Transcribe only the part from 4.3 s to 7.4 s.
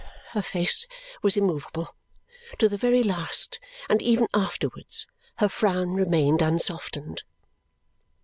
afterwards, her frown remained unsoftened.